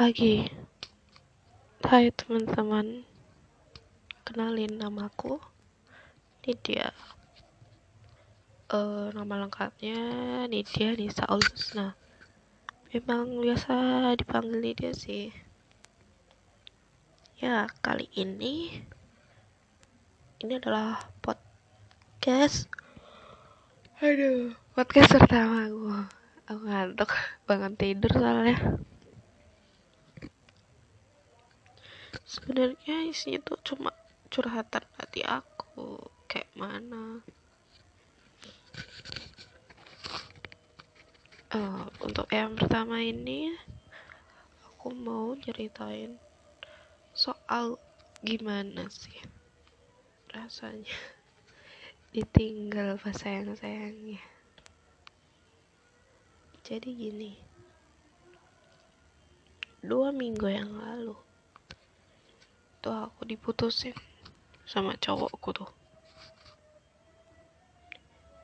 [0.00, 0.48] pagi.
[1.84, 3.04] Hai teman-teman.
[4.24, 5.36] Kenalin namaku
[6.40, 6.96] Nidia.
[8.72, 10.00] Uh, nama lengkapnya
[10.48, 12.00] Nidia Nisa Ulusna.
[12.96, 13.76] Memang biasa
[14.16, 15.36] dipanggil Nidia sih.
[17.36, 18.80] Ya, kali ini
[20.40, 22.72] ini adalah podcast
[24.00, 26.00] aduh podcast pertama gue
[26.48, 27.12] aku ngantuk
[27.52, 28.80] bangun tidur soalnya
[32.30, 33.90] sebenarnya isinya tuh cuma
[34.30, 35.98] curhatan hati aku.
[36.30, 37.26] Kayak mana?
[41.50, 43.50] Uh, untuk yang pertama ini
[44.62, 46.14] aku mau ceritain
[47.10, 47.74] soal
[48.22, 49.18] gimana sih
[50.30, 50.94] rasanya
[52.14, 54.22] ditinggal pas sayang-sayangnya.
[56.62, 57.34] Jadi gini
[59.82, 61.18] dua minggu yang lalu
[62.80, 63.92] tuh aku diputusin
[64.64, 65.70] sama cowokku tuh.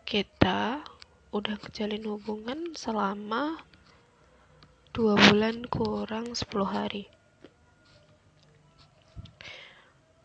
[0.04, 0.84] Kita
[1.32, 3.58] udah kejalin hubungan selama
[4.92, 7.04] dua bulan kurang 10 hari.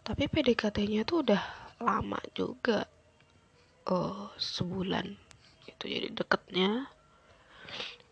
[0.02, 1.44] Tapi PDKT-nya tuh udah
[1.80, 2.88] lama juga.
[3.88, 5.08] Oh sebulan.
[5.66, 6.86] Itu jadi deketnya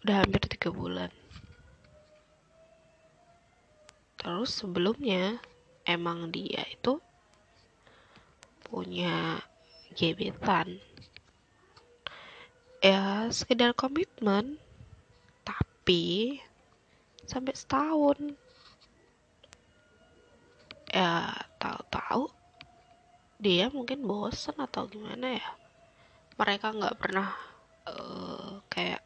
[0.04, 1.12] udah hampir tiga bulan.
[4.20, 5.40] Terus sebelumnya
[5.90, 7.02] emang dia itu
[8.62, 9.42] punya
[9.98, 10.78] gebetan.
[12.80, 14.62] Ya sekedar komitmen
[15.42, 16.38] tapi
[17.26, 18.38] sampai setahun.
[20.94, 22.30] Ya tahu-tahu
[23.42, 25.50] dia mungkin bosen atau gimana ya.
[26.38, 27.34] Mereka nggak pernah
[27.90, 29.02] uh, kayak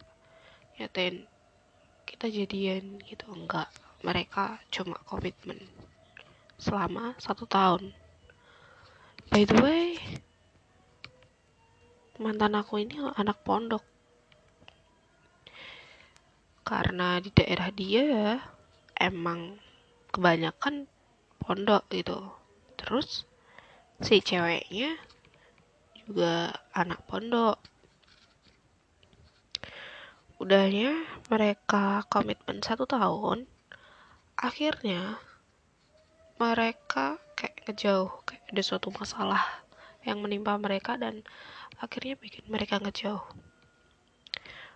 [0.76, 1.24] nyatain
[2.04, 3.26] kita jadian gitu.
[3.32, 3.72] Enggak
[4.04, 5.64] mereka cuma komitmen
[6.58, 7.94] selama satu tahun.
[9.34, 9.98] By the way
[12.22, 13.82] mantan aku ini anak pondok.
[16.64, 18.40] Karena di daerah dia
[18.96, 19.60] emang
[20.14, 20.86] kebanyakan
[21.42, 22.32] pondok gitu.
[22.80, 23.28] Terus
[24.00, 24.96] si ceweknya
[26.06, 27.58] juga anak pondok.
[30.40, 33.48] Udahnya mereka komitmen satu tahun
[34.36, 35.18] akhirnya
[36.42, 39.44] mereka kayak ngejauh kayak ada suatu masalah
[40.04, 41.22] yang menimpa mereka dan
[41.80, 43.24] akhirnya bikin mereka ngejauh.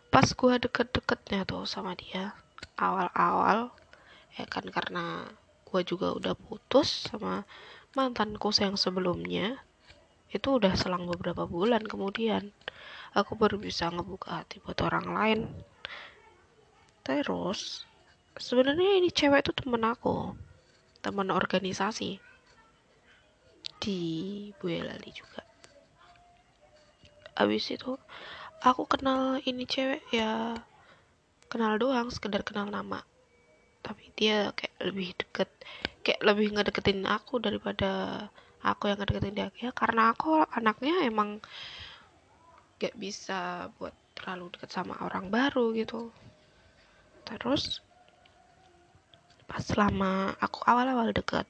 [0.08, 2.32] Pas gue deket-deketnya tuh sama dia
[2.80, 3.74] awal-awal
[4.38, 5.26] ya kan karena
[5.68, 7.44] gue juga udah putus sama
[7.98, 9.60] mantanku yang sebelumnya
[10.32, 12.54] itu udah selang beberapa bulan kemudian.
[13.16, 15.40] Aku baru bisa ngebuka hati buat orang lain.
[17.02, 17.88] Terus
[18.38, 20.47] sebenarnya ini cewek itu temen aku
[21.02, 22.20] teman organisasi.
[23.78, 24.00] Di
[24.58, 25.46] Boyolali juga.
[27.38, 27.94] Abis itu
[28.66, 30.58] aku kenal ini cewek ya
[31.48, 33.06] kenal doang sekedar kenal nama.
[33.86, 35.50] Tapi dia kayak lebih deket
[36.02, 38.26] kayak lebih ngedeketin aku daripada
[38.66, 39.50] aku yang ngedeketin dia.
[39.62, 41.40] Ya karena aku anaknya emang
[42.78, 46.10] gak bisa buat terlalu deket sama orang baru gitu.
[47.26, 47.86] Terus
[49.48, 51.48] pas selama aku awal-awal deket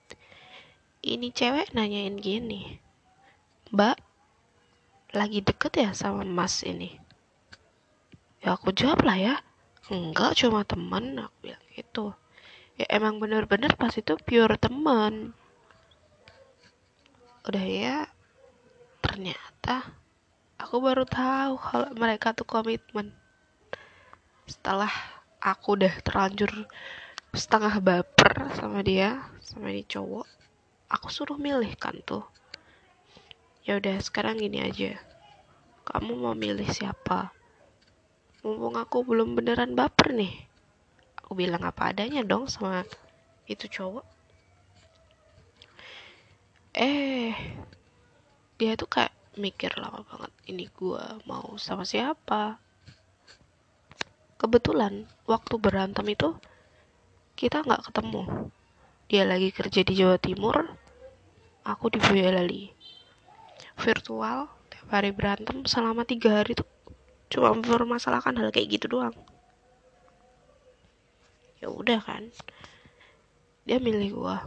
[1.02, 2.78] ini cewek nanyain gini
[3.74, 3.98] mbak
[5.16, 7.00] lagi deket ya sama mas ini?
[8.44, 9.36] Ya aku jawab lah ya
[9.88, 12.12] enggak cuma temen aku bilang gitu.
[12.76, 15.32] Ya emang bener-bener pas itu pure temen.
[17.48, 17.98] Udah ya
[19.00, 19.96] ternyata
[20.60, 23.16] aku baru tahu kalau mereka tuh komitmen.
[24.44, 24.92] Setelah
[25.40, 26.52] aku udah terlanjur
[27.38, 30.38] setengah baper sama dia sama ini cowok
[30.88, 32.24] aku suruh milih kan tuh.
[33.68, 34.96] Ya udah sekarang gini aja.
[35.84, 37.32] Kamu mau milih siapa?
[38.44, 40.48] Mumpung aku belum beneran baper nih.
[41.20, 42.88] Aku bilang apa adanya dong sama
[43.48, 44.08] itu cowok.
[46.72, 47.36] Eh
[48.56, 52.64] dia tuh kayak mikir lama banget ini gua mau sama siapa?
[54.40, 56.32] Kebetulan waktu berantem itu
[57.38, 58.50] kita nggak ketemu.
[59.14, 60.58] Dia lagi kerja di Jawa Timur
[61.62, 62.74] aku di Boyolali.
[63.78, 66.66] Virtual tiap hari berantem selama tiga hari tuh.
[67.30, 69.14] Cuma mempermasalahkan hal kayak gitu doang.
[71.62, 72.34] Ya udah kan.
[73.70, 74.42] Dia milih gua.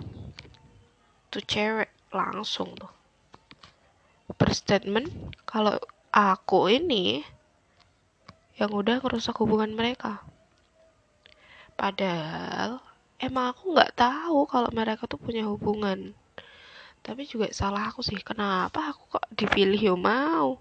[1.31, 2.91] Tuh cewek langsung tuh.
[4.35, 5.07] Berstatement
[5.47, 5.79] kalau
[6.11, 7.23] aku ini
[8.59, 10.27] yang udah ngerusak hubungan mereka
[11.81, 12.77] Padahal
[13.17, 16.13] emang aku nggak tahu kalau mereka tuh punya hubungan.
[17.01, 20.61] Tapi juga salah aku sih kenapa aku kok dipilih yo mau?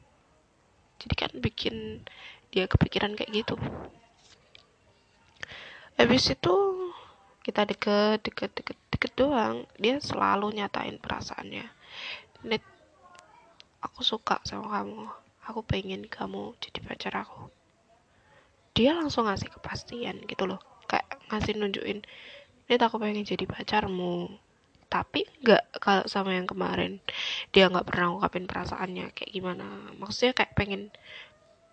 [0.95, 2.07] Jadi kan bikin
[2.55, 3.59] dia kepikiran kayak gitu.
[5.99, 6.55] Habis itu
[7.43, 9.67] kita deket deket deket deket doang.
[9.75, 11.67] Dia selalu nyatain perasaannya.
[12.47, 12.63] Net
[13.83, 15.03] aku suka sama kamu.
[15.51, 17.51] Aku pengen kamu jadi pacar aku.
[18.71, 20.68] Dia langsung ngasih kepastian gitu loh
[21.29, 22.01] ngasih nunjukin
[22.69, 24.29] net aku pengen jadi pacarmu.
[24.89, 26.97] Tapi nggak kalau sama yang kemarin
[27.53, 29.65] dia nggak pernah ngungkapin perasaannya kayak gimana.
[29.97, 30.93] Maksudnya kayak pengen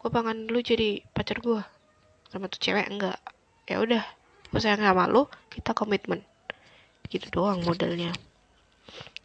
[0.01, 1.61] gue pengen lu jadi pacar gue
[2.29, 3.19] sama tuh cewek enggak
[3.67, 4.05] ya udah
[4.53, 6.25] gue sayang sama lu kita komitmen.
[7.09, 8.13] Gitu doang modelnya.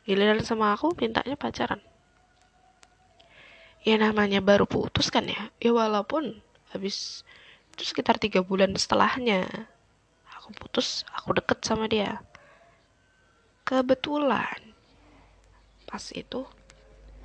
[0.08, 1.84] Giliran sama aku mintanya pacaran.
[3.82, 5.50] Ya namanya baru putus kan ya?
[5.58, 6.40] Ya walaupun
[6.72, 7.28] habis
[7.76, 9.68] itu sekitar tiga bulan setelahnya
[10.52, 12.20] aku putus aku deket sama dia.
[13.64, 14.76] Kebetulan
[15.88, 16.44] pas itu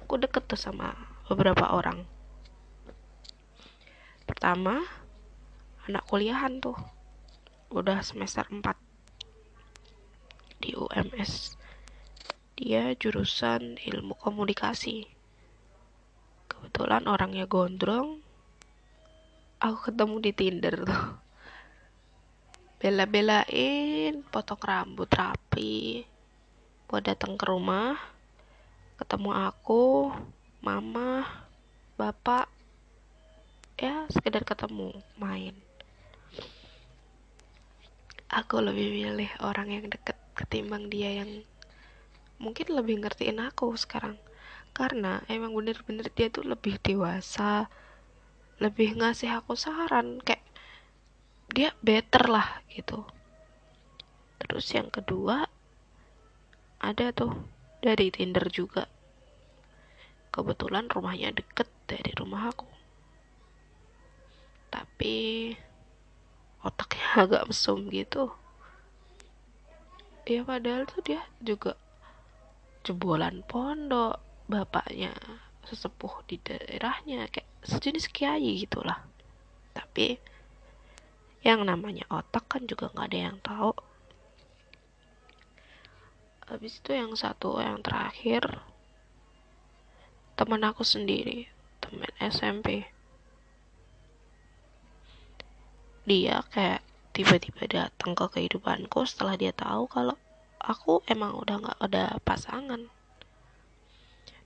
[0.07, 0.95] aku deket tuh sama
[1.27, 2.07] beberapa orang.
[4.31, 4.79] Pertama
[5.91, 6.79] anak kuliahan tuh
[7.75, 8.63] udah semester 4
[10.63, 11.59] di UMS
[12.55, 15.11] dia jurusan ilmu komunikasi.
[16.47, 18.23] Kebetulan orangnya gondrong.
[19.59, 21.26] Aku ketemu di Tinder tuh
[22.77, 26.05] bela-belain potong rambut rapi.
[26.87, 27.97] Buat datang ke rumah
[28.97, 30.09] ketemu aku
[30.65, 31.25] mama
[32.01, 32.49] bapak
[33.77, 35.57] ya sekedar ketemu main.
[38.33, 41.45] Aku lebih milih orang yang deket ketimbang dia yang
[42.37, 44.21] mungkin lebih ngertiin aku sekarang.
[44.77, 47.73] Karena emang bener-bener dia tuh lebih dewasa
[48.57, 50.21] lebih ngasih aku saran.
[50.25, 50.46] Kayak
[51.51, 53.07] dia better lah gitu.
[54.43, 55.47] Terus yang kedua
[56.83, 57.33] ada tuh
[57.81, 58.87] dari Tinder juga.
[60.31, 62.69] Kebetulan rumahnya deket dari rumah aku.
[64.69, 65.17] Tapi
[66.61, 68.29] otaknya agak mesum gitu.
[70.27, 71.79] Ya padahal tuh dia juga
[72.83, 74.19] jebolan pondok
[74.51, 75.15] bapaknya
[75.67, 79.07] sesepuh di daerahnya kayak sejenis kiai gitulah.
[79.75, 80.19] Tapi
[81.47, 83.73] yang namanya otak kan juga nggak ada yang tahu.
[86.51, 88.43] Habis itu yang satu yang terakhir
[90.35, 91.47] teman aku sendiri
[91.79, 92.85] teman SMP
[96.07, 96.83] dia kayak
[97.15, 100.19] tiba-tiba datang ke kehidupanku setelah dia tahu kalau
[100.59, 102.91] aku emang udah nggak ada pasangan.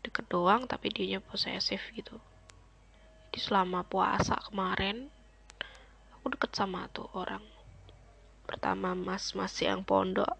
[0.04, 2.16] Deket doang tapi dia posesif gitu.
[3.28, 5.08] Jadi selama puasa kemarin
[6.50, 7.42] aku deket sama tuh orang.
[8.42, 10.34] Pertama mas mas yang pondok.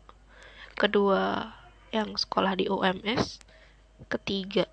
[0.75, 1.55] Kedua
[1.95, 3.39] yang sekolah di UMS
[4.11, 4.67] ketiga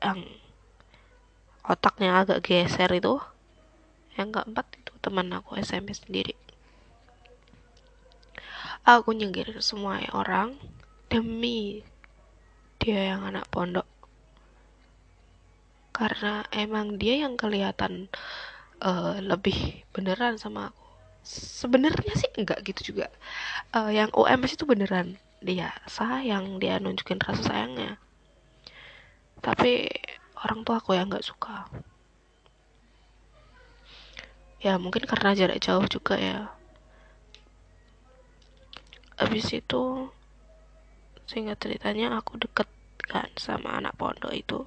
[0.00, 0.24] yang
[1.68, 3.20] otaknya agak geser itu.
[4.16, 6.32] Yang keempat itu teman aku SMP sendiri.
[8.88, 10.56] Aku nyengir semua orang
[11.12, 11.84] demi
[12.80, 13.84] dia yang anak pondok.
[15.92, 18.08] Karena emang dia yang kelihatan
[18.80, 20.77] uh, lebih beneran sama aku
[21.28, 23.12] sebenarnya sih enggak gitu juga.
[23.76, 28.00] Uh, yang OMS itu beneran dia sayang dia nunjukin rasa sayangnya.
[29.44, 29.86] Tapi
[30.40, 31.68] orang tua aku yang nggak suka.
[34.58, 36.50] Ya mungkin karena jarak jauh juga ya.
[39.20, 40.10] Abis itu
[41.28, 42.66] sehingga ceritanya aku deket
[43.04, 44.64] kan sama anak pondok itu.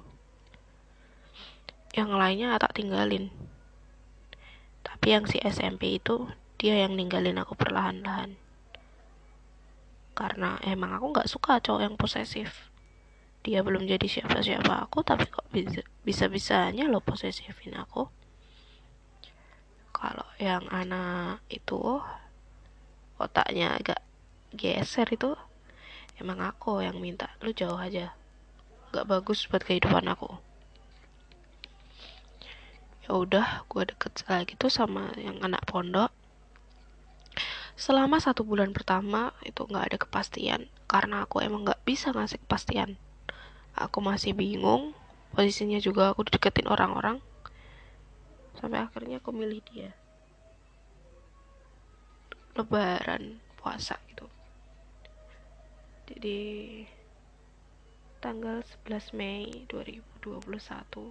[1.92, 3.28] Yang lainnya tak tinggalin.
[4.80, 6.30] Tapi yang si SMP itu
[6.62, 8.38] dia yang ninggalin aku perlahan-lahan.
[10.14, 12.70] Karena emang aku nggak suka cowok yang posesif.
[13.42, 15.42] Dia belum jadi siapa-siapa aku tapi kok
[16.06, 18.06] bisa bisanya lo posesifin aku.
[19.90, 21.98] Kalau yang anak itu
[23.18, 23.98] otaknya agak
[24.54, 25.34] geser itu
[26.22, 27.34] emang aku yang minta.
[27.42, 28.14] Lu jauh aja.
[28.94, 30.30] Gak bagus buat kehidupan aku.
[33.02, 36.21] Ya udah gue deket lagi tuh sama yang anak pondok
[37.76, 40.68] selama satu bulan pertama itu nggak ada kepastian.
[40.86, 43.00] Karena aku emang nggak bisa ngasih kepastian.
[43.76, 44.92] Aku masih bingung.
[45.32, 47.18] Posisinya juga aku deketin orang-orang.
[48.60, 49.96] Sampai akhirnya aku milih dia.
[52.52, 54.28] Lebaran puasa gitu.
[56.12, 56.40] Jadi
[58.22, 61.10] tanggal 11 Mei 2021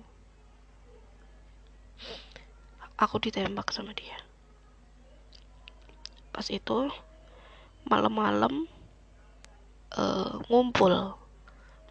[2.96, 4.15] aku ditembak sama dia
[6.32, 6.88] pas itu
[7.88, 8.68] malam-malam
[9.96, 11.16] uh, ngumpul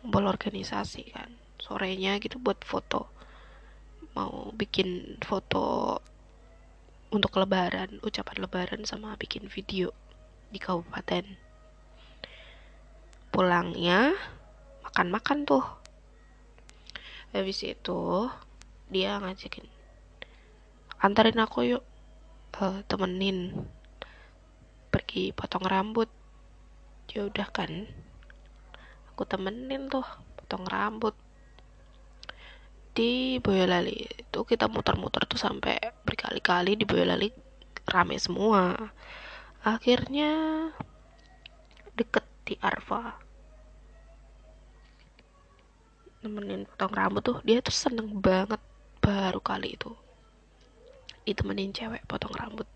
[0.00, 1.30] ngumpul organisasi kan.
[1.60, 3.08] Sorenya gitu buat foto.
[4.16, 6.00] Mau bikin foto
[7.14, 9.92] untuk lebaran ucapan lebaran sama bikin video
[10.50, 11.24] di kabupaten.
[13.30, 14.16] Pulangnya
[14.82, 15.64] makan-makan tuh.
[17.30, 18.26] Habis itu
[18.90, 19.80] dia ngajakin
[21.00, 21.84] antarin aku yuk
[22.60, 23.56] uh, temenin
[24.90, 26.10] pergi potong rambut.
[27.10, 27.86] Ya udah kan
[29.14, 30.04] aku temenin tuh
[30.34, 31.14] potong rambut.
[32.90, 37.30] Di Boyolali itu kita muter-muter tuh sampai berkali-kali di Boyolali
[37.86, 38.74] rame semua.
[39.62, 40.30] Akhirnya
[41.94, 43.14] deket di Arfa.
[46.20, 48.60] Nemenin potong rambut tuh dia tuh seneng banget
[48.98, 49.94] baru kali itu.
[51.24, 52.66] Ditemenin cewek potong rambut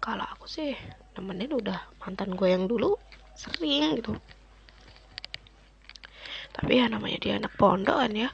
[0.00, 0.72] kalau aku sih
[1.12, 2.96] nemenin udah mantan gue yang dulu
[3.36, 4.16] sering gitu.
[6.56, 8.32] Tapi ya namanya dia anak pondok kan ya.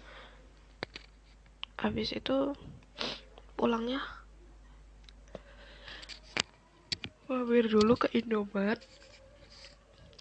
[1.83, 2.55] Habis itu
[3.59, 3.99] pulangnya
[7.27, 8.79] mampir dulu ke Indomaret.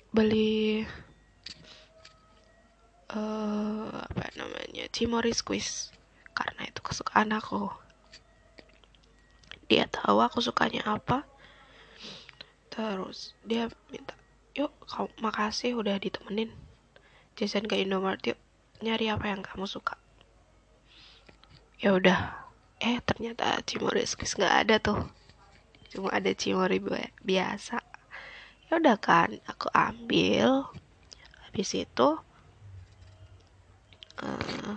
[0.09, 0.81] Beli
[3.13, 5.93] uh, apa namanya Cimory Squeeze.
[6.33, 7.69] Karena itu kesukaan aku.
[9.69, 11.34] Dia tahu aku sukanya apa
[12.75, 14.11] terus dia minta
[14.51, 16.51] yuk kau makasih udah ditemenin.
[17.35, 18.39] Jajan ke Indomaret yuk
[18.83, 19.95] nyari apa yang kamu suka.
[21.79, 22.47] Ya udah.
[22.79, 24.99] Eh ternyata cimori squeeze nggak ada tuh.
[25.91, 26.79] Cuma ada cimori
[27.23, 27.79] biasa.
[28.67, 30.67] Ya udah kan aku ambil.
[31.47, 32.07] Habis itu
[34.19, 34.73] uh,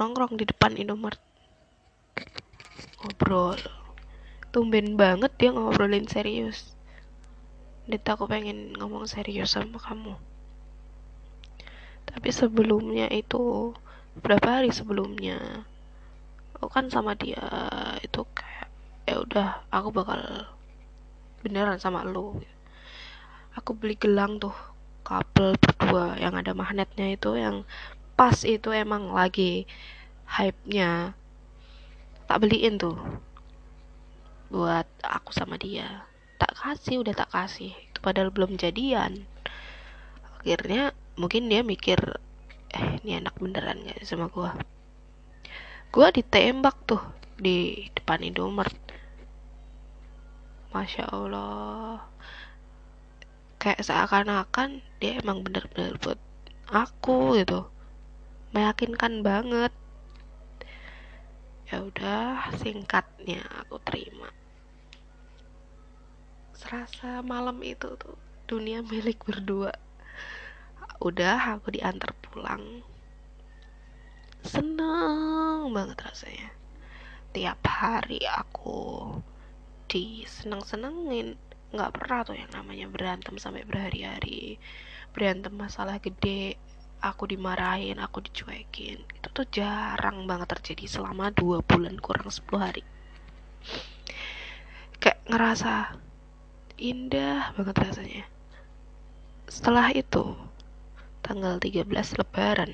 [0.00, 1.20] nongkrong di depan Indomaret.
[3.00, 3.60] Ngobrol.
[4.52, 6.75] Tumben banget dia ngobrolin serius
[7.86, 10.18] Dita aku pengen ngomong serius sama kamu.
[12.02, 13.70] Tapi sebelumnya itu
[14.18, 15.62] berapa hari sebelumnya
[16.58, 17.38] aku kan sama dia
[18.02, 18.66] itu kayak
[19.06, 20.18] ya udah aku bakal
[21.46, 22.42] beneran sama lu.
[23.54, 24.56] Aku beli gelang tuh
[25.06, 27.62] couple berdua yang ada magnetnya itu yang
[28.18, 29.62] pas itu emang lagi
[30.26, 31.14] hype-nya.
[32.26, 32.98] Tak beliin tuh
[34.50, 36.02] buat aku sama dia
[36.36, 37.72] tak kasih udah tak kasih.
[37.72, 39.24] Itu padahal belum jadian.
[40.40, 41.98] Akhirnya mungkin dia mikir
[42.70, 44.52] eh ini anak beneran gak sama gua?
[45.90, 47.00] Gua ditembak tuh
[47.40, 48.76] di depan Indomaret.
[50.70, 52.04] Masya Allah.
[53.56, 56.20] Kayak seakan-akan dia emang bener-bener buat
[56.68, 57.66] aku gitu.
[58.52, 59.72] Meyakinkan banget.
[61.66, 64.30] Ya udah singkatnya aku terima
[66.56, 68.16] serasa malam itu tuh
[68.48, 69.76] dunia milik berdua.
[71.04, 72.80] Udah aku diantar pulang.
[74.40, 76.50] Seneng banget rasanya.
[77.36, 79.12] Tiap hari aku
[79.92, 81.36] diseneng-senengin.
[81.76, 84.56] Nggak pernah tuh yang namanya berantem sampai berhari-hari.
[85.12, 86.56] Berantem masalah gede
[87.04, 89.04] aku dimarahin aku dicuekin.
[89.12, 92.84] Itu tuh jarang banget terjadi selama dua bulan kurang 10 hari.
[94.96, 95.72] Kayak ngerasa
[96.76, 98.24] indah banget rasanya.
[99.48, 100.36] Setelah itu
[101.24, 101.88] tanggal 13
[102.20, 102.72] lebaran.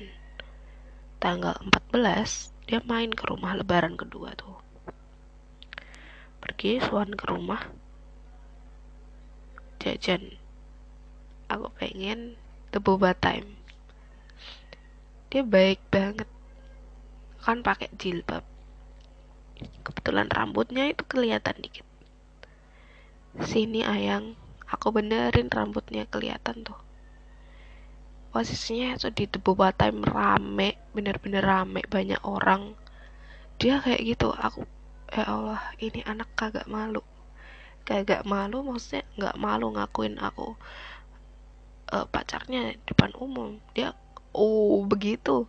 [1.23, 1.55] Tanggal
[1.91, 4.59] 14 dia main ke rumah lebaran kedua tuh.
[6.43, 7.63] Pergi suan ke rumah.
[9.79, 10.35] Jajan.
[11.47, 12.35] Aku pengen
[12.73, 13.63] boba time
[15.33, 16.29] dia baik banget.
[17.41, 18.45] Kan pakai jilbab.
[19.81, 21.81] Kebetulan rambutnya itu kelihatan dikit
[23.41, 24.37] sini ayang.
[24.69, 26.77] Aku benerin rambutnya kelihatan tuh.
[28.33, 32.77] Posisinya itu di debu time rame bener-bener rame banyak orang.
[33.57, 34.65] Dia kayak gitu aku
[35.13, 37.01] ya Allah ini anak kagak malu.
[37.85, 40.57] Kagak malu maksudnya nggak malu ngakuin aku
[41.93, 43.61] uh, pacarnya depan umum.
[43.77, 43.93] Dia
[44.33, 45.45] oh begitu?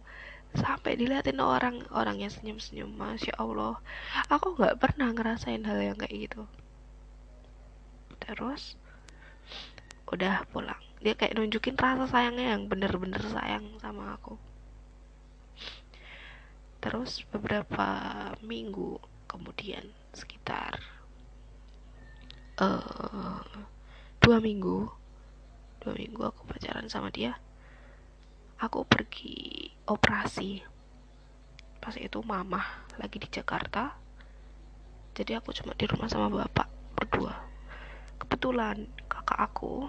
[0.52, 3.80] Sampai dilihatin orang orangnya senyum-senyum masya Allah.
[4.28, 6.44] Aku nggak pernah ngerasain hal yang kayak gitu
[8.18, 8.78] terus
[10.14, 10.78] udah pulang.
[11.02, 14.38] Dia kayak nunjukin rasa sayangnya yang bener-bener sayang sama aku.
[16.78, 17.88] Terus beberapa
[18.44, 20.78] minggu kemudian sekitar
[22.61, 23.42] uh,
[24.23, 24.87] dua minggu
[25.83, 27.35] dua minggu aku pacaran sama dia
[28.62, 30.62] aku pergi operasi.
[31.83, 32.62] Pas itu mama
[32.97, 33.92] lagi di Jakarta.
[35.12, 37.53] Jadi aku cuma di rumah sama bapak berdua
[38.25, 39.85] kebetulan kakak aku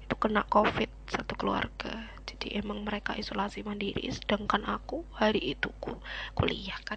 [0.00, 2.08] itu kena covid satu keluarga.
[2.24, 6.00] Jadi emang mereka isolasi mandiri sedangkan aku hari itu ku
[6.32, 6.96] kuliah kan.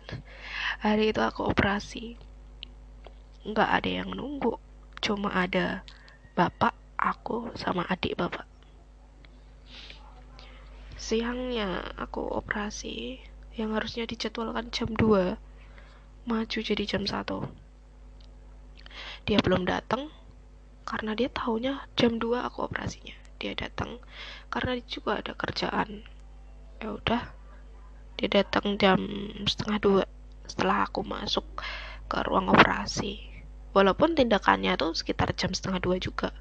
[0.79, 2.15] Hari itu aku operasi.
[3.43, 4.55] Nggak ada yang nunggu
[5.03, 5.83] cuma ada
[6.31, 8.47] bapak aku sama adik bapak.
[10.95, 13.19] Siangnya aku operasi
[13.59, 15.35] yang harusnya dijadwalkan jam 2
[16.27, 17.23] maju jadi jam 1
[19.27, 20.07] dia belum datang
[20.87, 23.27] karena dia taunya jam 2 aku operasinya.
[23.37, 23.99] Dia datang
[24.47, 26.01] karena dia juga ada kerjaan.
[26.79, 27.21] Ya udah.
[28.17, 28.97] Dia datang jam
[29.45, 30.03] setengah dua
[30.49, 31.45] setelah aku masuk
[32.09, 33.21] ke ruang operasi.
[33.77, 36.33] Walaupun tindakannya tuh sekitar jam setengah dua juga.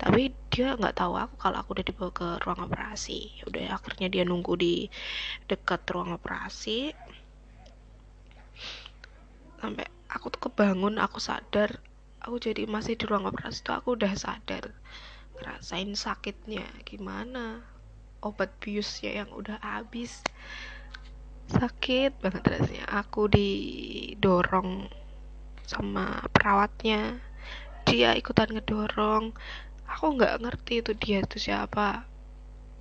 [0.00, 3.36] Tapi dia nggak tahu aku kalau aku udah dibawa ke ruang operasi.
[3.36, 4.88] Ya udah akhirnya dia nunggu di
[5.52, 6.96] dekat ruang operasi.
[9.60, 11.89] Sampai aku tuh kebangun aku sadar
[12.20, 14.72] aku jadi masih di ruang operasi tuh aku udah sadar
[15.40, 17.64] ngerasain sakitnya gimana.
[18.20, 20.20] Obat biusnya yang udah habis.
[21.48, 22.84] Sakit banget rasanya.
[23.00, 24.92] Aku didorong
[25.64, 27.16] sama perawatnya.
[27.88, 29.32] Dia ikutan ngedorong.
[29.88, 32.04] Aku nggak ngerti itu dia itu siapa.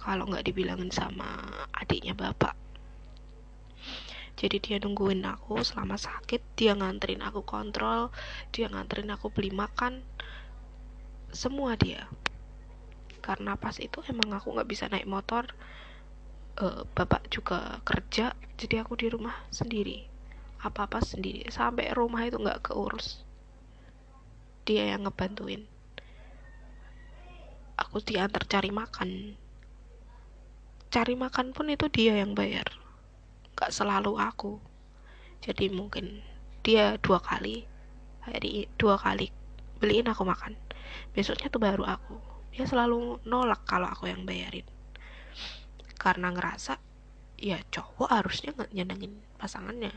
[0.03, 1.39] Kalau nggak dibilangin sama
[1.71, 2.68] adiknya bapak
[4.39, 8.07] jadi dia nungguin aku selama sakit dia nganterin aku kontrol
[8.55, 9.99] dia nganterin aku beli makan.
[11.35, 12.07] Semua dia.
[13.19, 15.43] Karena pas itu emang aku nggak bisa naik motor
[16.63, 20.07] uh, bapak juga kerja jadi aku di rumah sendiri.
[20.63, 21.43] Apa apa sendiri.
[21.51, 23.27] Sampai rumah itu nggak keurus.
[24.63, 25.67] Dia yang ngebantuin.
[27.75, 29.35] Aku diantar cari makan.
[30.87, 32.88] Cari makan pun itu dia yang bayar
[33.59, 34.55] gak selalu aku.
[35.43, 36.23] Jadi mungkin
[36.63, 37.67] dia dua kali
[38.23, 39.35] hari dua kali
[39.83, 40.55] beliin aku makan.
[41.11, 42.15] Besoknya tuh baru aku.
[42.55, 44.63] Dia selalu nolak kalau aku yang bayarin.
[45.99, 46.79] Karena ngerasa
[47.35, 49.91] ya cowok harusnya nggak nyenengin pasangannya.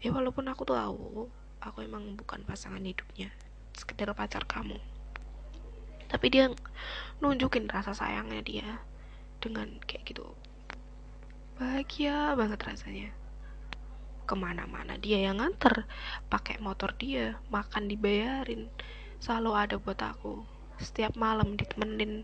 [0.00, 1.28] Ya walaupun aku tuh tahu
[1.60, 3.28] aku emang bukan pasangan hidupnya
[3.76, 4.80] sekedar pacar kamu.
[6.08, 6.48] Tapi dia
[7.20, 8.80] nunjukin rasa sayangnya dia
[9.44, 10.24] dengan kayak gitu
[11.58, 13.10] bahagia banget rasanya.
[14.24, 15.84] Ke mana-mana dia yang nganter.
[16.30, 18.70] Pakai motor dia makan dibayarin.
[19.18, 20.46] Selalu ada buat aku.
[20.78, 22.22] Setiap malam ditemenin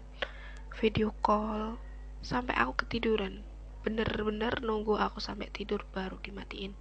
[0.79, 1.77] video call.
[2.23, 3.43] Sampai aku ketiduran.
[3.83, 6.73] Bener-bener nunggu aku sampai tidur baru dimatiin.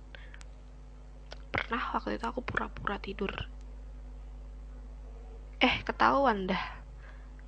[1.49, 3.33] Pernah waktu itu aku pura-pura tidur.
[5.57, 6.63] Eh ketahuan dah.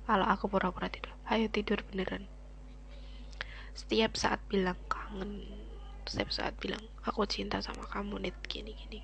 [0.06, 2.30] Kalau aku pura-pura tidur ayo tidur beneran.
[3.74, 5.46] Setiap saat bilang kangen.
[6.06, 9.02] Setiap saat bilang aku cinta sama kamu net gini gini.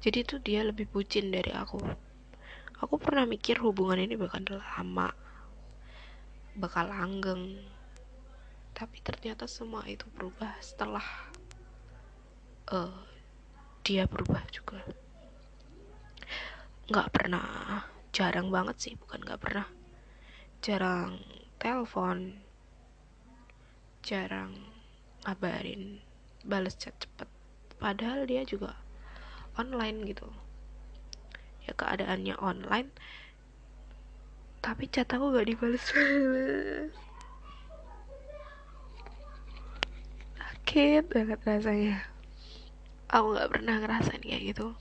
[0.00, 1.80] Jadi tuh dia lebih bucin dari aku.
[2.84, 5.12] Aku pernah mikir hubungan ini bakal lama
[6.56, 7.56] bakal langgeng.
[8.76, 11.04] Tapi ternyata semua itu berubah setelah
[12.68, 12.92] uh,
[13.80, 14.84] dia berubah juga.
[16.92, 17.48] Nggak pernah
[18.12, 19.68] jarang banget sih bukan nggak pernah.
[20.60, 21.16] Jarang
[21.56, 22.36] telepon
[24.06, 24.75] jarang
[25.26, 25.98] ngabarin
[26.46, 27.26] balas chat cepet.
[27.82, 28.78] Padahal dia juga
[29.58, 30.30] online gitu.
[31.66, 32.94] Ya keadaannya online
[34.62, 35.82] tapi chat aku gak dibales.
[40.38, 42.02] Sakit banget rasanya.
[43.10, 44.74] Aku gak pernah ngerasain kayak gitu.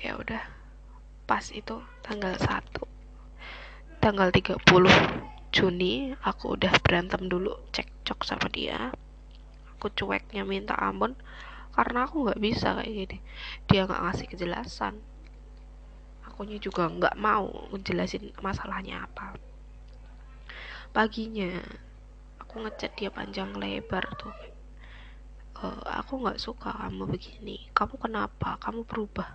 [0.00, 0.40] Ya udah
[1.28, 2.82] pas itu tanggal 1
[4.02, 4.66] tanggal 30
[5.50, 8.94] Juni aku udah berantem dulu cekcok sama dia.
[9.74, 11.18] Aku cueknya minta ampun
[11.74, 13.18] karena aku nggak bisa kayak gini.
[13.66, 14.94] Dia nggak ngasih kejelasan.
[16.22, 19.34] Akunya juga nggak mau ngejelasin masalahnya apa.
[20.94, 21.58] Paginya
[22.38, 24.34] aku ngechat dia panjang lebar tuh.
[25.58, 27.66] E, aku nggak suka kamu begini.
[27.74, 28.54] Kamu kenapa?
[28.62, 29.34] Kamu berubah.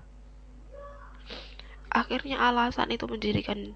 [1.92, 3.72] Akhirnya alasan itu menjadikan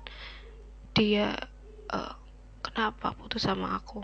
[0.91, 1.39] dia
[1.87, 2.19] uh,
[2.59, 4.03] kenapa putus sama aku?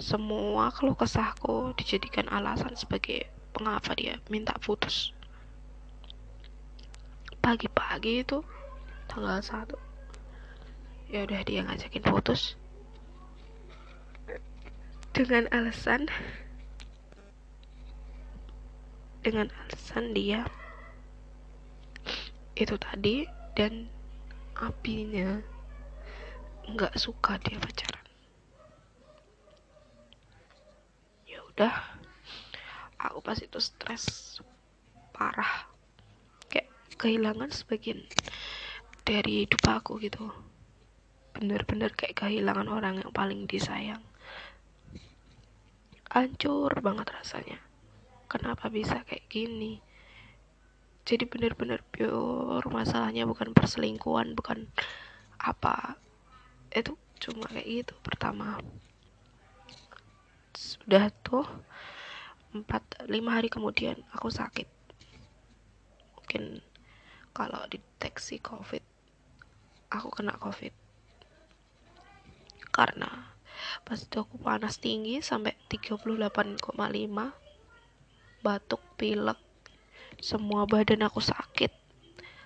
[0.00, 5.12] Semua keluh kesahku dijadikan alasan sebagai pengapa dia minta putus.
[7.44, 8.40] Pagi-pagi itu
[9.10, 12.56] tanggal 1 ya udah dia ngajakin putus.
[15.12, 16.08] Dengan alasan
[19.20, 20.48] dengan alasan dia
[22.56, 23.92] itu tadi dan
[24.56, 25.44] apinya
[26.70, 28.06] nggak suka dia pacaran.
[31.26, 31.74] Ya udah
[33.02, 34.38] aku pas itu stres
[35.10, 35.66] parah
[36.46, 38.06] kayak kehilangan sebagian
[39.02, 40.30] dari hidup aku gitu.
[41.34, 44.02] Bener-bener kayak kehilangan orang yang paling disayang.
[46.12, 47.58] Hancur banget rasanya.
[48.30, 49.80] Kenapa bisa kayak gini?
[51.02, 54.70] Jadi bener-bener pure masalahnya bukan perselingkuhan bukan
[55.42, 55.98] apa
[56.72, 58.58] itu cuma kayak gitu pertama.
[60.56, 61.46] Sudah tuh
[62.52, 64.68] empat lima hari kemudian aku sakit.
[66.18, 66.60] Mungkin
[67.32, 68.84] kalau deteksi covid
[69.92, 70.72] aku kena covid.
[72.72, 73.32] Karena
[73.84, 76.72] pas itu aku panas tinggi sampai 38,5
[78.42, 79.38] batuk pilek
[80.20, 81.72] semua badan aku sakit.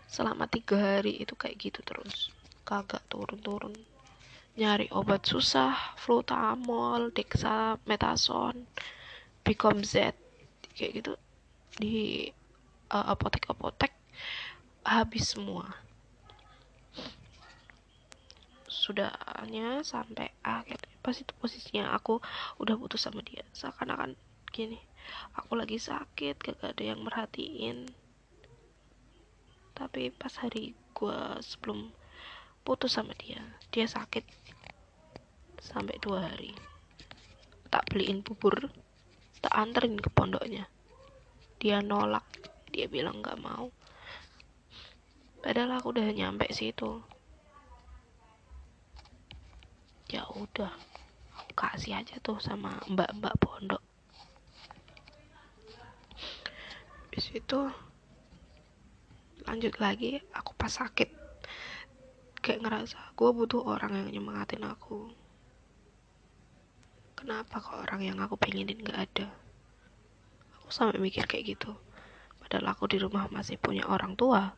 [0.07, 2.31] Selama tiga hari itu kayak gitu terus.
[2.67, 3.96] Kagak turun-turun
[4.57, 8.65] nyari obat susah flutamol dexamethasone
[9.45, 10.17] Bicom Z
[10.73, 11.13] kayak gitu
[11.77, 12.29] di
[12.89, 13.93] uh, apotek-apotek
[14.81, 15.77] habis semua.
[18.65, 22.19] Sudahnya sampai akhir pas itu posisinya aku
[22.59, 24.19] udah putus sama dia seakan-akan
[24.51, 24.81] gini
[25.39, 27.87] aku lagi sakit gak ada yang merhatiin.
[29.77, 31.93] Tapi pas hari gue sebelum
[32.67, 33.39] putus sama dia.
[33.71, 34.27] Dia sakit
[35.63, 36.51] sampai dua hari.
[37.71, 38.75] Tak beliin bubur.
[39.39, 40.67] Tak anterin ke pondoknya.
[41.63, 42.27] Dia nolak.
[42.75, 43.71] Dia bilang gak mau.
[45.39, 46.99] Padahal aku udah nyampe situ.
[50.11, 50.75] Ya udah.
[51.55, 53.81] Kasih aja tuh sama mbak-mbak pondok.
[57.07, 57.71] Habis itu
[59.47, 60.19] lanjut lagi.
[60.35, 61.26] Aku pas sakit
[62.47, 65.11] kayak ngerasa gue butuh orang yang nyemangatin aku.
[67.19, 69.27] Kenapa kok orang yang aku pengenin gak ada?
[70.63, 71.75] Aku sampai mikir kayak gitu.
[72.39, 74.55] Padahal aku di rumah masih punya orang tua.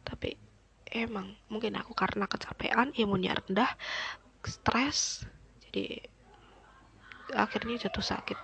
[0.00, 0.32] Tapi
[0.88, 3.68] emang mungkin aku karena kecapean imunnya rendah
[4.48, 5.28] stres
[5.68, 6.00] jadi
[7.36, 8.38] akhirnya jatuh sakit.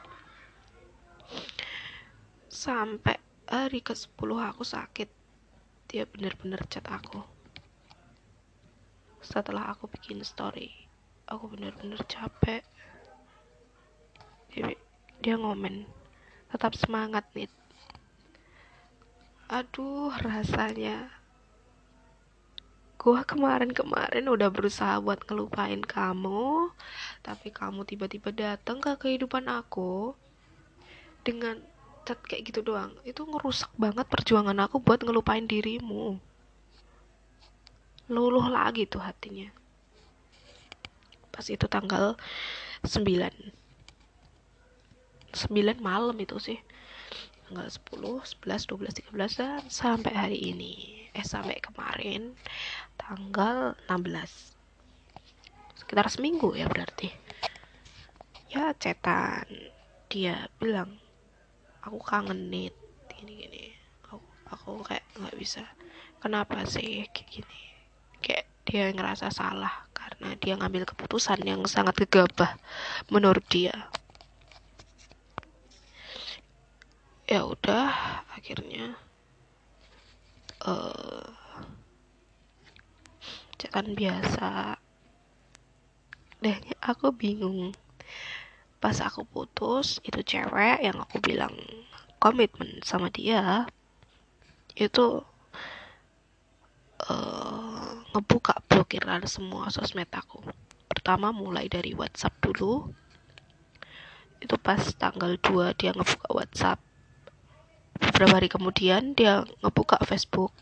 [2.52, 3.16] Sampai
[3.48, 5.08] hari ke 10 aku sakit.
[5.88, 7.33] Dia bener-bener chat aku
[9.24, 10.70] setelah aku bikin story
[11.24, 12.62] aku bener-bener capek
[15.18, 15.88] dia, ngomen
[16.52, 17.48] tetap semangat nih
[19.48, 21.10] aduh rasanya
[23.04, 26.72] Gua kemarin-kemarin udah berusaha buat ngelupain kamu,
[27.20, 30.16] tapi kamu tiba-tiba datang ke kehidupan aku
[31.20, 31.60] dengan
[32.08, 32.96] chat kayak gitu doang.
[33.04, 36.16] Itu ngerusak banget perjuangan aku buat ngelupain dirimu.
[38.10, 39.48] Luluh lagi tuh hatinya.
[41.32, 42.16] Pas itu tanggal
[42.84, 43.00] 9.
[45.34, 46.58] 9 malam itu sih.
[47.48, 51.04] Tanggal 10, 11, 12, 13 dan sampai hari ini.
[51.14, 52.34] Eh sampai kemarin
[52.98, 54.54] tanggal 16
[55.84, 57.12] sekitar seminggu ya berarti
[58.48, 59.44] ya cetan
[60.08, 60.96] dia bilang
[61.84, 62.72] aku kangen nih
[63.12, 63.64] gini gini
[64.06, 64.16] aku,
[64.48, 65.60] aku kayak nggak bisa
[66.24, 67.60] kenapa sih kayak gini
[68.24, 72.56] kayak dia ngerasa salah karena dia ngambil keputusan yang sangat gegabah
[73.12, 73.92] menurut dia.
[77.28, 77.92] Ya udah
[78.32, 78.96] akhirnya
[80.64, 81.28] uh,
[83.60, 84.80] cetan biasa.
[86.40, 87.76] Deh aku bingung.
[88.80, 91.52] Pas aku putus itu cewek yang aku bilang
[92.20, 93.68] komitmen sama dia
[94.76, 95.24] itu
[97.08, 97.73] uh,
[98.14, 100.38] ngebuka blokiran semua sosmed aku.
[100.86, 102.86] Pertama mulai dari WhatsApp dulu.
[104.38, 106.78] Itu pas tanggal 2 dia ngebuka WhatsApp.
[107.98, 110.54] Beberapa hari kemudian dia ngebuka Facebook.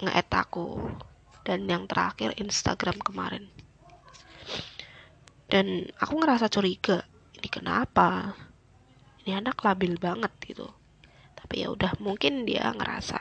[0.00, 0.96] Nge-add aku.
[1.44, 3.52] Dan yang terakhir Instagram kemarin.
[5.48, 7.04] Dan aku ngerasa curiga
[7.36, 8.36] ini kenapa?
[9.24, 10.68] Ini anak labil banget gitu.
[11.36, 13.20] Tapi ya udah mungkin dia ngerasa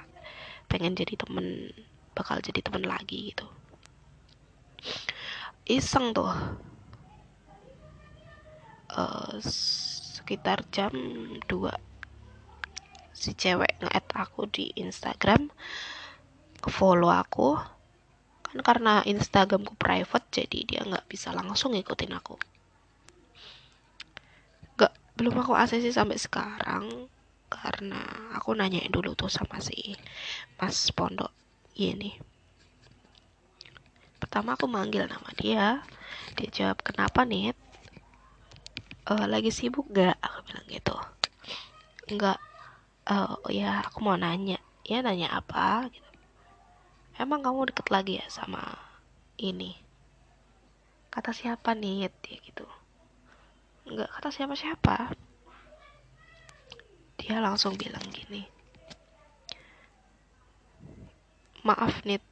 [0.67, 1.71] pengen jadi temen
[2.17, 3.45] bakal jadi temen lagi gitu.
[5.69, 6.34] Iseng tuh.
[8.88, 10.89] Uh, sekitar jam
[11.45, 11.45] 2
[13.17, 15.49] si cewek nge-add aku di Instagram
[16.65, 17.58] follow aku.
[18.47, 22.36] Kan karena Instagramku private jadi dia nggak bisa langsung ngikutin aku.
[24.77, 27.10] Nggak belum aku aksesi sampai sekarang
[27.47, 27.99] karena
[28.36, 29.95] aku nanyain dulu tuh sama si
[30.60, 31.32] mas pondok
[31.77, 32.17] ini
[34.17, 35.85] pertama aku manggil nama dia.
[36.35, 37.55] Dia jawab kenapa nih
[39.07, 40.95] uh, lagi sibuk gak aku bilang gitu.
[42.11, 42.37] Enggak
[43.07, 44.59] uh, ya aku mau nanya.
[44.83, 45.87] Ya nanya apa?
[45.87, 46.11] Gitu.
[47.15, 48.61] Emang kamu deket lagi ya sama
[49.39, 49.77] ini?
[51.07, 52.09] Kata siapa nih ya
[52.41, 52.67] gitu.
[53.87, 55.15] Nggak kata siapa-siapa.
[57.17, 58.56] Dia langsung bilang gini
[61.67, 62.23] maaf nih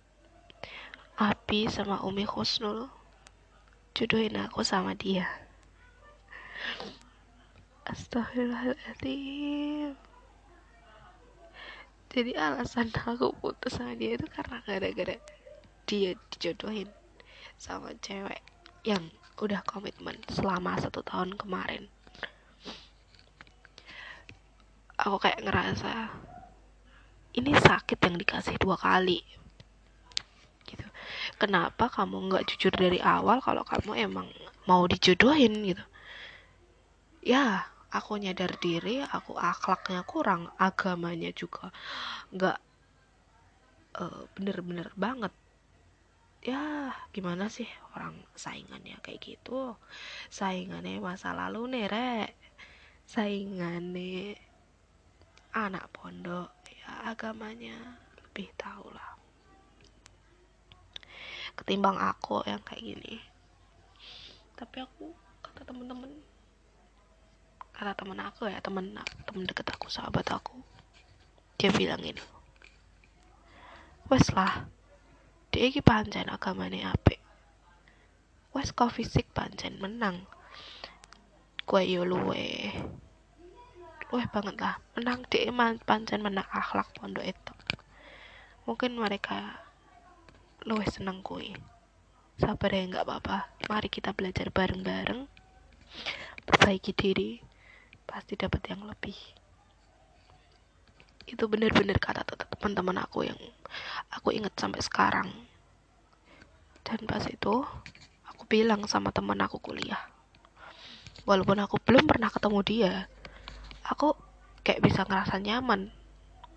[1.19, 2.87] Abi sama Umi Khusnul
[3.91, 5.27] jodohin aku sama dia.
[7.83, 9.99] Astagfirullahaladzim
[12.15, 15.19] jadi alasan aku putus sama dia itu karena gara-gara
[15.83, 16.87] dia dijodohin
[17.59, 18.39] sama cewek
[18.87, 19.11] yang
[19.43, 21.91] udah komitmen selama satu tahun kemarin.
[24.95, 26.07] Aku kayak ngerasa
[27.35, 29.19] ini sakit yang dikasih dua kali.
[30.63, 30.85] Gitu.
[31.35, 34.27] Kenapa kamu nggak jujur dari awal kalau kamu emang
[34.65, 35.85] mau dijodohin gitu?
[37.25, 41.71] Ya aku nyadar diri aku akhlaknya kurang agamanya juga
[42.31, 42.59] nggak
[43.99, 45.33] uh, bener-bener banget.
[46.45, 47.65] Ya gimana sih
[47.97, 49.75] orang saingannya kayak gitu?
[50.29, 52.31] Saingannya masa lalu nih rek.
[53.05, 54.37] Saingannya
[55.55, 59.15] anak pondok ya agamanya lebih tahu lah
[61.55, 63.15] ketimbang aku yang kayak gini.
[64.59, 66.11] Tapi aku kata temen-temen
[67.75, 68.95] kata temen aku ya temen
[69.27, 70.55] temen deket aku sahabat aku
[71.59, 72.23] dia bilang ini
[74.07, 74.63] wes lah
[75.51, 77.19] dia iki pancen agamane apik.
[78.55, 80.23] Wes kau fisik pancen menang.
[81.63, 82.75] Kue yo luwe
[84.15, 84.79] luwe banget lah.
[84.95, 85.51] Menang dia
[85.83, 87.53] pancen menang akhlak pondok itu
[88.63, 89.59] mungkin mereka
[90.63, 91.51] luwe seneng kue
[92.39, 93.51] sabar ya nggak apa-apa.
[93.67, 95.27] Mari kita belajar bareng-bareng.
[96.47, 97.43] Perbaiki diri.
[98.07, 99.19] Pasti dapat yang lebih.
[101.27, 102.23] Itu bener-bener kata
[102.55, 103.39] teman-teman aku yang
[104.15, 105.27] aku inget sampai sekarang.
[106.87, 107.67] Dan pas itu
[108.31, 110.07] aku bilang sama teman aku kuliah.
[111.27, 112.93] Walaupun aku belum pernah ketemu dia
[113.85, 114.17] aku
[114.65, 115.93] kayak bisa ngerasa nyaman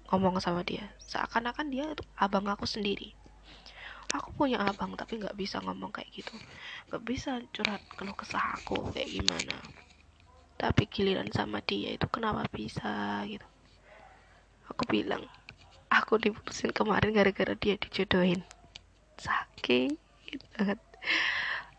[0.09, 0.89] ngomong sama dia.
[1.05, 3.13] Seakan-akan dia itu abang aku sendiri.
[4.17, 6.33] Aku punya abang tapi nggak bisa ngomong kayak gitu.
[6.89, 9.57] Nggak bisa curhat keluh kesah aku kayak gimana.
[10.57, 13.45] Tapi giliran sama dia itu kenapa bisa gitu.
[14.73, 15.29] Aku bilang
[15.93, 18.41] aku diputusin kemarin gara-gara dia dijodohin.
[19.21, 19.93] Sakit
[20.57, 20.81] banget.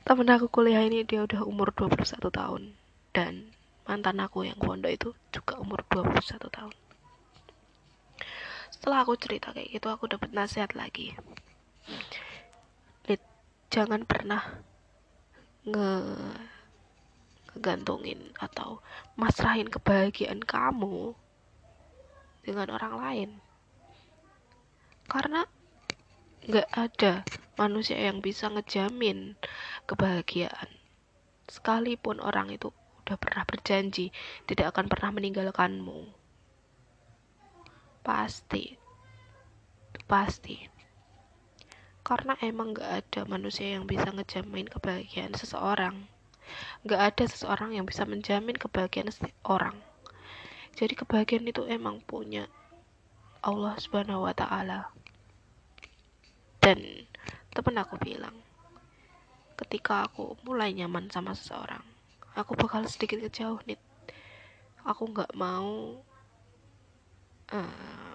[0.06, 2.74] Temen aku kuliah ini dia udah umur 21 tahun
[3.14, 3.50] dan
[3.90, 6.78] mantan aku yang pondok itu juga umur 21 tahun.
[8.70, 11.18] Setelah aku cerita kayak gitu aku dapat nasihat lagi.
[13.10, 13.18] Lid,
[13.74, 14.62] jangan pernah
[15.66, 15.90] nge
[17.50, 18.78] ngegantungin atau
[19.18, 21.18] masrahin kebahagiaan kamu
[22.46, 23.30] dengan orang lain.
[25.10, 25.50] Karena
[26.46, 27.26] nggak ada
[27.58, 29.34] manusia yang bisa ngejamin
[29.90, 30.70] kebahagiaan
[31.50, 32.70] sekalipun orang itu
[33.10, 34.14] udah pernah berjanji
[34.46, 36.14] tidak akan pernah meninggalkanmu
[38.06, 38.78] pasti
[40.06, 40.62] pasti
[42.06, 46.06] karena emang gak ada manusia yang bisa ngejamin kebahagiaan seseorang
[46.86, 49.14] Gak ada seseorang yang bisa menjamin kebahagiaan
[49.46, 49.78] orang.
[50.74, 52.50] Jadi kebahagiaan itu emang punya
[53.46, 54.90] Allah Subhanahu wa taala.
[56.60, 57.06] Dan
[57.54, 58.36] temen aku bilang,
[59.60, 61.84] ketika aku mulai nyaman sama seseorang,
[62.40, 63.76] aku bakal sedikit kejauh nih.
[64.88, 66.00] Aku nggak mau
[67.52, 68.14] uh,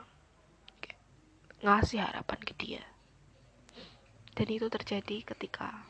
[1.61, 2.85] ngasih harapan ke dia.
[4.33, 5.85] Dan itu terjadi ketika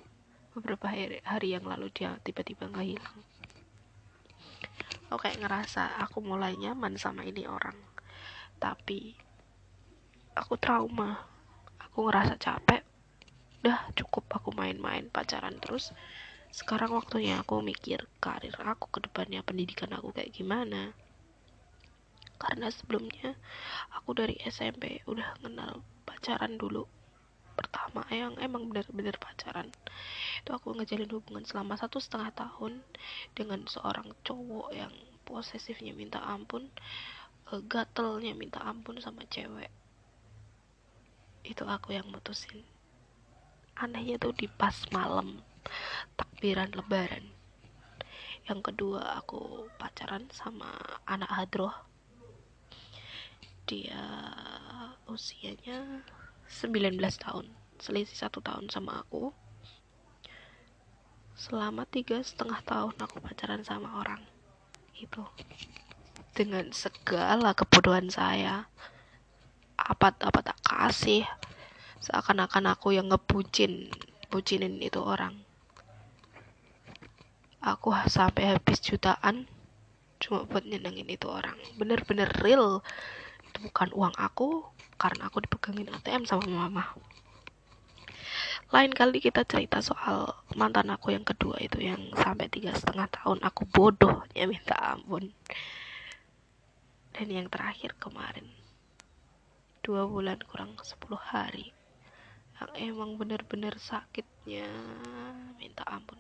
[0.53, 3.19] beberapa hari, hari yang lalu dia tiba-tiba nggak hilang.
[5.09, 7.79] Aku kayak ngerasa aku mulai nyaman sama ini orang.
[8.59, 9.15] Tapi
[10.35, 11.23] aku trauma.
[11.79, 12.83] Aku ngerasa capek.
[13.63, 15.95] Udah cukup aku main-main pacaran terus
[16.55, 20.95] sekarang waktunya aku mikir karir aku ke depannya pendidikan aku kayak gimana.
[22.39, 23.35] Karena sebelumnya
[23.91, 26.87] aku dari SMP udah kenal pacaran dulu.
[27.59, 29.67] Pertama yang emang bener-bener pacaran.
[30.47, 32.87] Itu aku ngejalin hubungan selama satu setengah tahun
[33.35, 34.95] dengan seorang cowok yang
[35.27, 36.71] posesifnya minta ampun
[37.51, 39.75] uh, gatelnya minta ampun sama cewek.
[41.43, 42.63] Itu aku yang mutusin.
[43.75, 45.43] Anehnya tuh di pas malam
[46.19, 47.25] takbiran lebaran.
[48.45, 50.73] Yang kedua aku pacaran sama
[51.09, 51.73] anak hadroh.
[53.65, 54.05] Dia
[55.09, 56.05] usianya
[56.49, 57.47] 19 tahun
[57.81, 59.33] selisih satu tahun sama aku.
[61.35, 64.23] Selama tiga setengah tahun aku pacaran sama orang
[64.95, 65.21] itu
[66.35, 68.67] dengan segala kebodohan saya
[69.77, 71.29] apa apa tak kasih
[72.01, 73.91] seakan-akan aku yang ngebucin
[74.33, 75.44] bucinin itu orang
[77.65, 79.49] aku sampai habis jutaan
[80.21, 81.57] cuma buat nyenengin itu orang.
[81.81, 82.85] Bener-bener real.
[83.49, 84.69] Itu bukan uang aku
[85.01, 86.93] karena aku dipegangin ATM sama mama.
[88.69, 93.41] Lain kali kita cerita soal mantan aku yang kedua itu yang sampai tiga setengah tahun
[93.41, 95.33] aku bodohnya minta ampun.
[97.17, 98.45] Dan yang terakhir kemarin.
[99.85, 101.73] Dua bulan kurang sepuluh hari.
[102.61, 104.67] Yang emang bener-bener sakitnya
[105.61, 106.19] minta ampun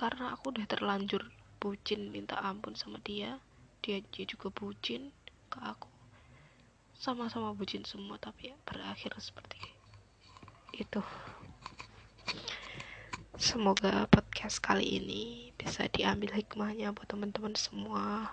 [0.00, 1.28] karena aku udah terlanjur
[1.60, 3.36] bucin minta ampun sama dia.
[3.84, 5.12] Dia, dia juga bucin
[5.52, 5.92] ke aku.
[6.96, 9.60] Sama-sama bucin semua tapi berakhir seperti
[10.72, 11.04] itu.
[13.36, 18.32] Semoga podcast kali ini bisa diambil hikmahnya buat teman-teman semua.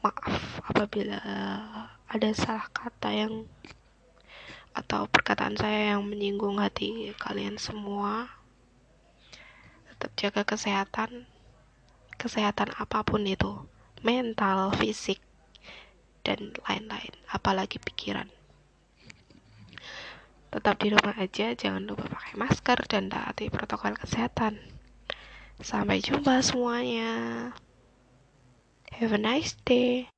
[0.00, 1.20] Maaf apabila
[2.08, 3.44] ada salah kata yang
[4.72, 8.41] atau perkataan saya yang menyinggung hati kalian semua
[10.02, 11.30] tetap jaga kesehatan
[12.18, 13.62] kesehatan apa pun itu
[14.02, 15.22] mental fisik
[16.26, 18.26] dan lain-lain apalagi pikiran
[20.52, 24.60] Tetap di rumah aja, jangan lupa pakai masker dan taati protokol kesehatan.
[25.64, 27.48] Sampai jumpa semuanya.
[28.92, 30.12] Have a nice day.